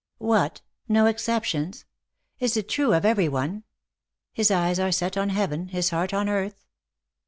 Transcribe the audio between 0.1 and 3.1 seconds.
"What! No exceptions? Is it true of